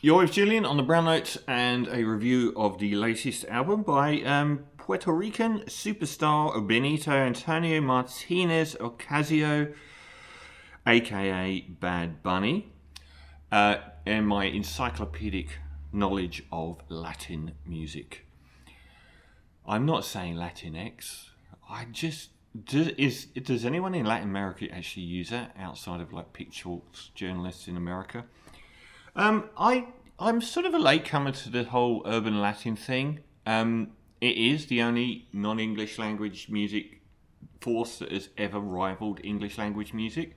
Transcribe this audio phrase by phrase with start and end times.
[0.00, 4.20] You're with Julian on the Brown Notes and a review of the latest album by
[4.22, 9.74] um, Puerto Rican superstar Benito Antonio Martinez Ocasio,
[10.86, 12.70] aka Bad Bunny,
[13.50, 15.58] uh, and my encyclopedic
[15.92, 18.24] knowledge of Latin music.
[19.66, 21.30] I'm not saying Latinx.
[21.68, 22.30] I just
[22.66, 26.76] does, is does anyone in Latin America actually use that outside of like picture
[27.16, 28.26] journalists in America?
[29.18, 29.88] Um, I
[30.20, 33.20] I'm sort of a latecomer to the whole urban Latin thing.
[33.44, 33.90] Um,
[34.20, 37.02] it is the only non-English language music
[37.60, 40.36] force that has ever rivaled English language music.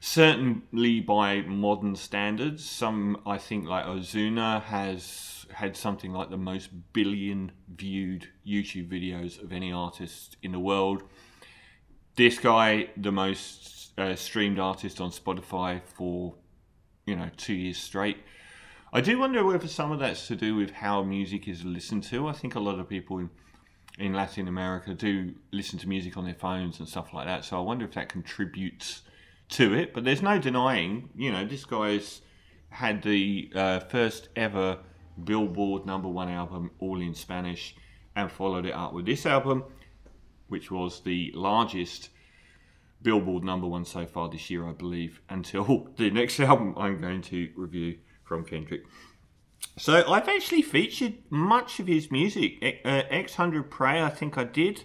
[0.00, 6.68] Certainly by modern standards, some I think like Ozuna has had something like the most
[6.92, 11.02] billion viewed YouTube videos of any artist in the world.
[12.14, 16.34] This guy, the most uh, streamed artist on Spotify for
[17.08, 18.18] you know two years straight.
[18.92, 22.28] I do wonder whether some of that's to do with how music is listened to.
[22.28, 23.30] I think a lot of people in,
[23.98, 27.44] in Latin America do listen to music on their phones and stuff like that.
[27.44, 29.02] So I wonder if that contributes
[29.50, 29.92] to it.
[29.92, 32.22] But there's no denying, you know, this guy's
[32.70, 34.78] had the uh, first ever
[35.22, 37.74] Billboard number one album, all in Spanish,
[38.14, 39.64] and followed it up with this album,
[40.48, 42.10] which was the largest
[43.02, 47.22] Billboard number one so far this year, I believe, until the next album I'm going
[47.22, 48.82] to review from Kendrick.
[49.76, 52.80] So I've actually featured much of his music.
[52.84, 54.82] Uh, X100 Prey, I think I did.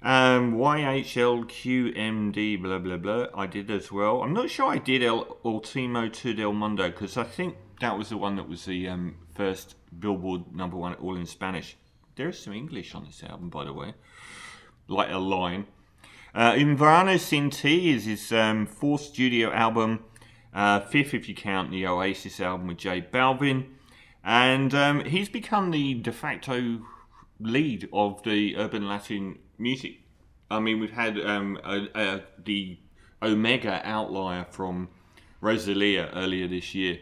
[0.00, 4.22] Um, YHLQMD, blah, blah, blah, I did as well.
[4.22, 8.10] I'm not sure I did El Ultimo Tour Del Mundo because I think that was
[8.10, 11.76] the one that was the um, first Billboard number one, all in Spanish.
[12.14, 13.94] There is some English on this album, by the way,
[14.86, 15.66] like a line.
[16.34, 20.04] Uh, Un Verano Sin is his um, fourth studio album
[20.52, 23.66] uh, fifth, if you count the Oasis album with J Balvin.
[24.22, 26.80] And um, he's become the de facto
[27.40, 30.00] lead of the urban Latin music.
[30.50, 32.78] I mean, we've had um, a, a, the
[33.22, 34.88] Omega outlier from
[35.40, 36.98] Rosalia earlier this year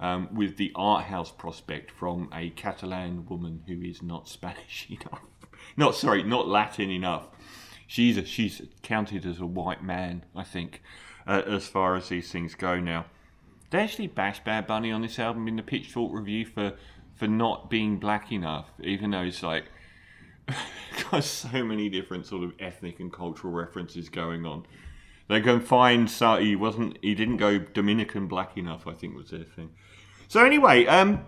[0.00, 5.20] um, with the art house prospect from a Catalan woman who is not Spanish enough.
[5.76, 7.28] not, sorry, not Latin enough.
[7.92, 10.80] She's, a, she's counted as a white man, I think
[11.26, 13.04] uh, as far as these things go now.
[13.68, 16.72] They actually bashed Bad Bunny on this album in the Pitchfork review for
[17.16, 19.64] for not being black enough, even though it's like
[21.10, 24.64] got so many different sort of ethnic and cultural references going on.
[25.28, 29.28] They can find so he wasn't he didn't go Dominican black enough, I think was
[29.28, 29.68] their thing.
[30.28, 31.26] So anyway, um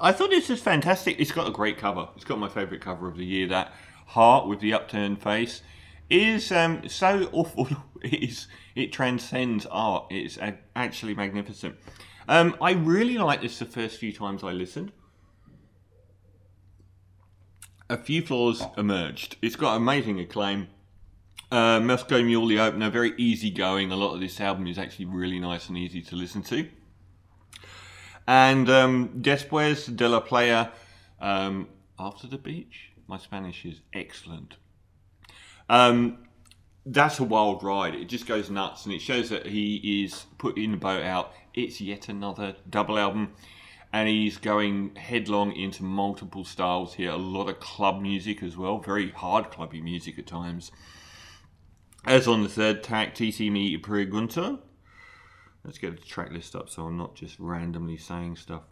[0.00, 1.20] I thought this was fantastic.
[1.20, 2.08] It's got a great cover.
[2.16, 3.46] It's got my favourite cover of the year.
[3.46, 3.72] That
[4.06, 5.62] heart with the upturned face
[6.10, 7.68] is um, so awful.
[8.04, 10.08] It is it transcends art.
[10.10, 10.38] It's
[10.76, 11.76] actually magnificent.
[12.28, 14.92] Um, I really liked this the first few times I listened.
[17.88, 19.36] A few flaws emerged.
[19.40, 20.68] It's got amazing acclaim.
[21.50, 23.92] Uh, Moscow Mule, the opener, very easy going.
[23.92, 26.68] A lot of this album is actually really nice and easy to listen to.
[28.26, 30.70] And um, Después de la Playa,
[31.20, 32.90] um, After the Beach.
[33.06, 34.56] My Spanish is excellent.
[35.68, 36.18] Um,
[36.86, 37.94] that's a wild ride.
[37.94, 41.32] It just goes nuts, and it shows that he is putting the boat out.
[41.54, 43.32] It's yet another double album,
[43.92, 47.10] and he's going headlong into multiple styles here.
[47.10, 50.72] A lot of club music as well, very hard clubby music at times.
[52.04, 54.58] As on the third track, Tití Me Preguntó.
[55.64, 58.64] Let's get the track list up so I'm not just randomly saying stuff.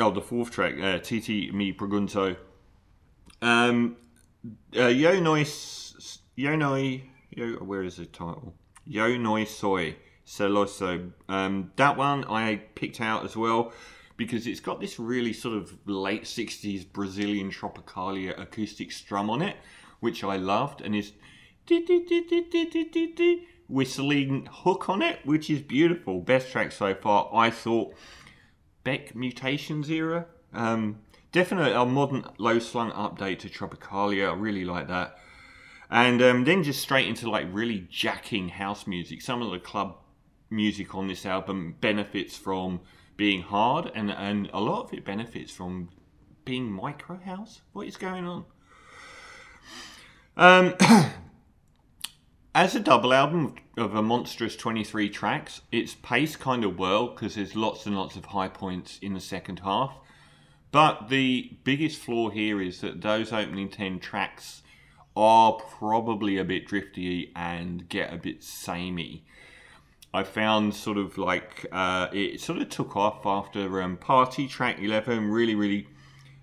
[0.00, 2.36] Oh, the fourth track, uh, Tití Me Preguntó.
[3.42, 3.96] Um,
[4.76, 5.44] uh, Yo Noi,
[6.36, 8.54] Yo Noi, Yo, where is the title?
[8.86, 11.12] Yo Noi Soy Celoso.
[11.28, 13.72] Um, that one I picked out as well
[14.16, 19.56] because it's got this really sort of late 60s Brazilian Tropicalia acoustic strum on it,
[19.98, 21.12] which I loved, and is
[23.68, 26.20] whistling hook on it, which is beautiful.
[26.20, 27.94] Best track so far, I thought.
[29.14, 30.26] Mutations era.
[30.52, 31.00] Um,
[31.32, 34.30] definitely a modern low slung update to Tropicalia.
[34.30, 35.18] I really like that.
[35.90, 39.22] And um, then just straight into like really jacking house music.
[39.22, 39.96] Some of the club
[40.50, 42.80] music on this album benefits from
[43.16, 45.88] being hard, and, and a lot of it benefits from
[46.44, 47.62] being micro house.
[47.72, 48.44] What is going on?
[50.36, 50.74] Um,
[52.54, 57.34] as a double album of a monstrous 23 tracks, it's paced kind of well because
[57.34, 59.96] there's lots and lots of high points in the second half.
[60.70, 64.62] But the biggest flaw here is that those opening 10 tracks
[65.16, 69.24] are probably a bit drifty and get a bit samey.
[70.12, 74.78] I found sort of like uh, it sort of took off after um, Party track
[74.80, 75.88] 11, really, really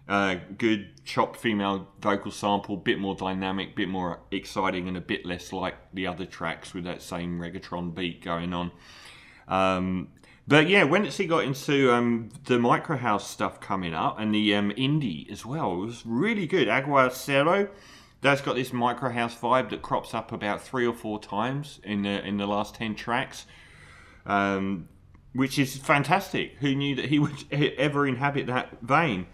[0.08, 5.26] uh, good chopped female vocal sample, bit more dynamic, bit more exciting, and a bit
[5.26, 8.72] less like the other tracks with that same reggaeton beat going on.
[9.48, 10.10] Um,
[10.48, 14.34] but yeah, when it's he got into um, the micro house stuff coming up and
[14.34, 16.68] the um, indie as well, it was really good.
[16.68, 17.70] Aguacero,
[18.22, 22.04] that's got this micro house vibe that crops up about three or four times in
[22.04, 23.48] the in the last ten tracks,
[24.28, 24.88] um,
[25.34, 26.58] which is fantastic.
[26.60, 29.26] Who knew that he would ever inhabit that vein?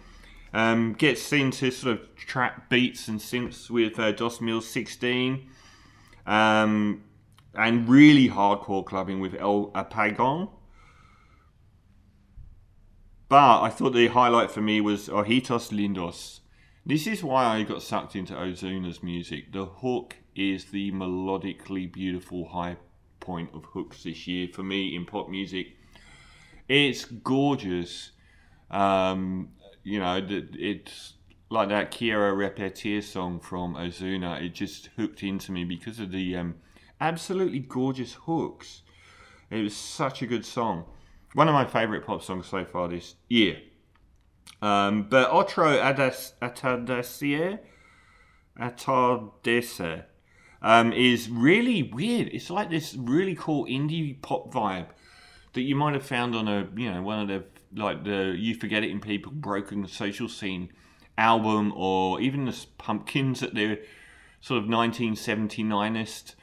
[0.54, 5.48] Um, gets into sort of trap beats and synths with uh, Dos Mil 16.
[6.26, 7.04] Um,
[7.54, 10.50] and really hardcore clubbing with El Apagón.
[13.28, 16.40] But I thought the highlight for me was Ojitos Lindos.
[16.84, 19.52] This is why I got sucked into Ozuna's music.
[19.52, 22.76] The hook is the melodically beautiful high
[23.20, 25.76] point of hooks this year for me in pop music.
[26.68, 28.10] It's gorgeous.
[28.70, 29.50] Um,
[29.82, 31.14] you know, it's
[31.50, 34.42] like that Quiero Repetir song from Ozuna.
[34.42, 36.56] It just hooked into me because of the um,
[37.00, 38.82] absolutely gorgeous hooks.
[39.50, 40.86] It was such a good song
[41.34, 43.60] one of my favourite pop songs so far this year.
[44.60, 47.58] Um, but Otro Atardecer,
[48.60, 50.04] Atardecer
[50.60, 52.28] um, is really weird.
[52.28, 54.88] It's like this really cool indie pop vibe
[55.54, 57.44] that you might have found on a you know one of the
[57.80, 60.70] like the You Forgot It in People Broken Social Scene
[61.18, 63.78] album or even the Pumpkins at their
[64.40, 66.34] sort of 1979ist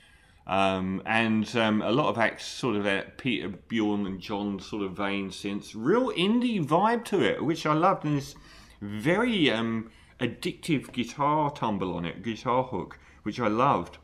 [0.50, 4.82] um, and um, a lot of acts sort of that Peter Bjorn and John sort
[4.82, 8.34] of vein since real indie vibe to it, which I loved, and this
[8.82, 14.00] very um, addictive guitar tumble on it, guitar hook, which I loved.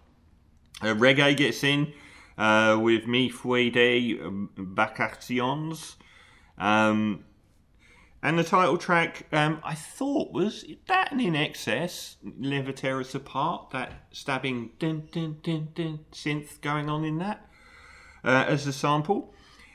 [0.83, 1.93] Uh, reggae gets in
[2.37, 4.17] uh, with Me Fui de
[4.57, 5.95] Vacaciones.
[6.57, 7.25] Um,
[8.21, 12.15] and the title track, um, I thought was that INXS.
[12.23, 17.47] Never Tear Us Apart, that stabbing synth going on in that
[18.23, 19.33] uh, as a sample.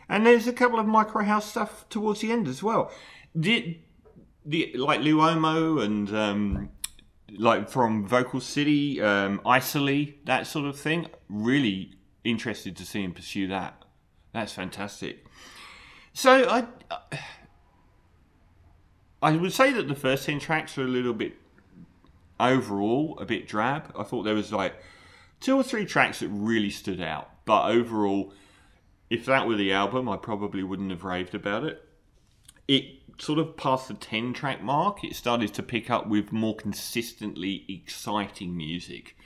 [0.08, 2.90] And there's a couple of micro house stuff towards the end as well.
[3.38, 3.76] Did
[4.44, 6.70] the like Luomo and um,
[7.30, 9.40] like from Vocalcity, um,
[10.24, 11.06] that sort of thing.
[11.28, 11.94] Really
[12.24, 13.84] interested to see him pursue that.
[14.32, 15.24] That's fantastic.
[16.12, 16.66] So I.
[19.22, 21.36] I would say that the first 10 tracks are a little bit
[22.40, 23.92] overall a bit drab.
[23.96, 24.74] I thought there was like
[25.38, 28.32] two or three tracks that really stood out, but overall,
[29.10, 31.84] if that were the album, I probably wouldn't have raved about it.
[32.66, 32.84] It
[33.18, 37.66] sort of passed the 10 track mark, it started to pick up with more consistently
[37.68, 39.16] exciting music.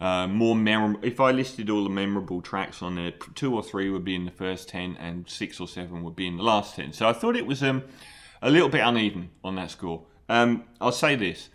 [0.00, 1.00] Uh, more memorable.
[1.02, 4.24] If I listed all the memorable tracks on there, two or three would be in
[4.24, 6.94] the first 10, and six or seven would be in the last 10.
[6.94, 7.84] So I thought it was um,
[8.40, 10.06] a little bit uneven on that score.
[10.30, 11.50] Um, I'll say this: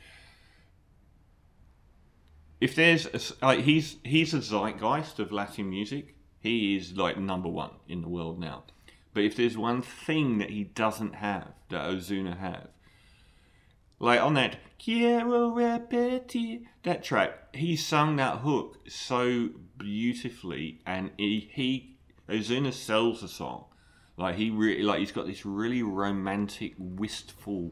[2.62, 7.50] if there's a, like he's he's a zeitgeist of Latin music, he is like number
[7.50, 8.64] one in the world now.
[9.14, 12.68] But if there's one thing that he doesn't have that Ozuna have,
[14.00, 21.50] like on that Quiero repetir that track, he sung that hook so beautifully, and he,
[21.52, 21.96] he
[22.30, 23.66] Ozuna sells the song
[24.18, 27.72] like he really like he's got this really romantic, wistful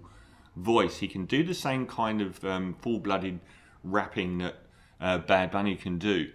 [0.56, 0.98] voice.
[0.98, 3.40] He can do the same kind of um, full-blooded
[3.84, 4.56] rapping that
[5.00, 6.32] uh, Bad Bunny can do.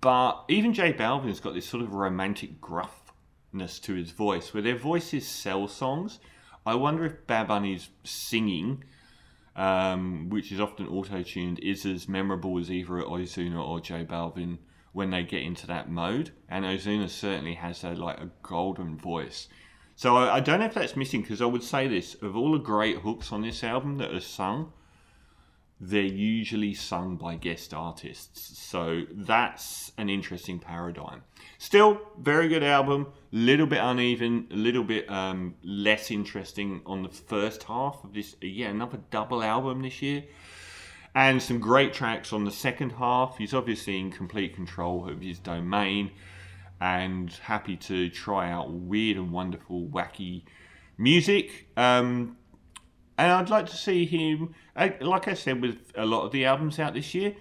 [0.00, 4.78] But even J Balvin's got this sort of romantic gruffness to his voice, where their
[4.78, 6.18] voices sell songs.
[6.64, 8.84] I wonder if Bad Bunny's singing,
[9.56, 14.58] um, which is often auto-tuned, is as memorable as either Ozuna or J Balvin
[14.92, 16.32] when they get into that mode.
[16.48, 19.48] And Ozuna certainly has a like a golden voice.
[19.94, 22.52] So I, I don't know if that's missing because I would say this: of all
[22.52, 24.72] the great hooks on this album that are sung,
[25.84, 28.56] they're usually sung by guest artists.
[28.56, 31.22] So that's an interesting paradigm.
[31.58, 33.08] Still, very good album.
[33.32, 38.36] Little bit uneven, a little bit um, less interesting on the first half of this.
[38.40, 40.22] Yeah, another double album this year
[41.16, 43.38] and some great tracks on the second half.
[43.38, 46.12] He's obviously in complete control of his domain
[46.80, 50.44] and happy to try out weird and wonderful, wacky
[50.96, 51.66] music.
[51.76, 52.36] Um,
[53.22, 54.52] and I'd like to see him,
[55.00, 57.36] like I said, with a lot of the albums out this year.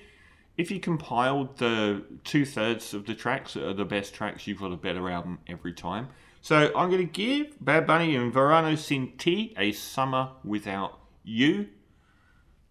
[0.55, 4.59] If you compiled the two thirds of the tracks that are the best tracks, you've
[4.59, 6.09] got a better album every time.
[6.41, 11.69] So I'm going to give Bad Bunny and Verano Sin Ti a summer without you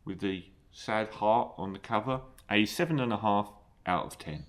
[0.04, 2.20] with the sad heart on the cover.
[2.48, 3.50] a seven and a half
[3.86, 4.44] out of ten.